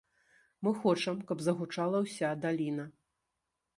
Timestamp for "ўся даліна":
2.07-2.85